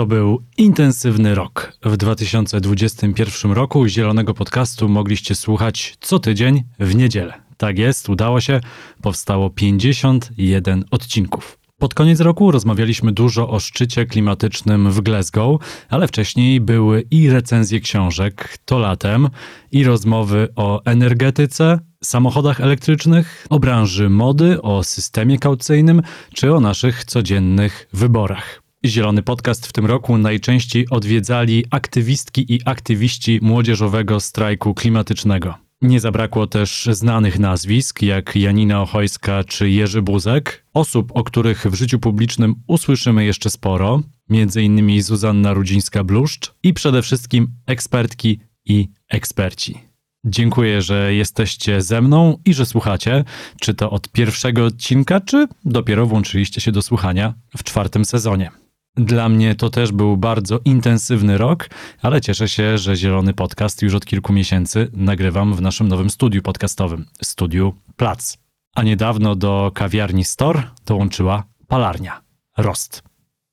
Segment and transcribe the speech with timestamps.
[0.00, 1.72] To był intensywny rok.
[1.84, 7.34] W 2021 roku Zielonego Podcastu mogliście słuchać co tydzień w niedzielę.
[7.56, 8.60] Tak jest, udało się.
[9.02, 11.58] Powstało 51 odcinków.
[11.78, 17.80] Pod koniec roku rozmawialiśmy dużo o szczycie klimatycznym w Glasgow, ale wcześniej były i recenzje
[17.80, 19.28] książek, to latem,
[19.72, 26.02] i rozmowy o energetyce, samochodach elektrycznych, o branży mody, o systemie kaucyjnym
[26.34, 28.69] czy o naszych codziennych wyborach.
[28.84, 35.54] Zielony Podcast w tym roku najczęściej odwiedzali aktywistki i aktywiści młodzieżowego strajku klimatycznego.
[35.82, 41.74] Nie zabrakło też znanych nazwisk, jak Janina Ochojska czy Jerzy Buzek, osób, o których w
[41.74, 45.02] życiu publicznym usłyszymy jeszcze sporo, m.in.
[45.02, 49.78] Zuzanna Rudzińska-Bluszcz i przede wszystkim ekspertki i eksperci.
[50.24, 53.24] Dziękuję, że jesteście ze mną i że słuchacie,
[53.60, 58.50] czy to od pierwszego odcinka, czy dopiero włączyliście się do słuchania w czwartym sezonie.
[58.96, 61.70] Dla mnie to też był bardzo intensywny rok,
[62.02, 66.42] ale cieszę się, że Zielony Podcast już od kilku miesięcy nagrywam w naszym nowym studiu
[66.42, 68.38] podcastowym, studiu Plac.
[68.74, 72.20] A niedawno do kawiarni Store dołączyła palarnia
[72.56, 73.02] Rost.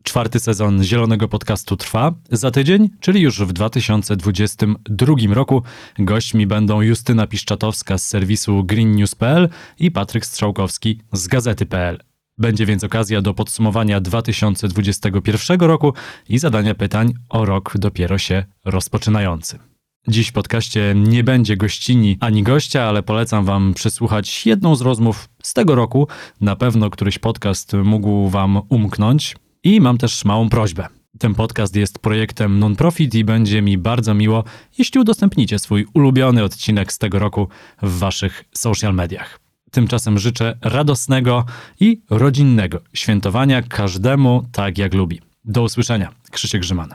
[0.03, 2.13] Czwarty sezon Zielonego Podcastu trwa.
[2.31, 5.63] Za tydzień, czyli już w 2022 roku,
[5.99, 9.49] gośćmi będą Justyna Piszczatowska z serwisu greennews.pl
[9.79, 12.03] i Patryk Strzałkowski z gazety.pl.
[12.37, 15.93] Będzie więc okazja do podsumowania 2021 roku
[16.29, 19.59] i zadania pytań o rok dopiero się rozpoczynający.
[20.07, 25.29] Dziś w podcaście nie będzie gościni ani gościa, ale polecam Wam przesłuchać jedną z rozmów
[25.43, 26.07] z tego roku.
[26.41, 29.35] Na pewno któryś podcast mógł Wam umknąć.
[29.63, 30.87] I mam też małą prośbę.
[31.19, 34.43] Ten podcast jest projektem non-profit i będzie mi bardzo miło,
[34.77, 37.47] jeśli udostępnicie swój ulubiony odcinek z tego roku
[37.81, 39.46] w Waszych social mediach.
[39.71, 41.45] Tymczasem życzę radosnego
[41.79, 45.21] i rodzinnego świętowania każdemu tak jak lubi.
[45.45, 46.11] Do usłyszenia.
[46.31, 46.93] Krzysiek Grzyman.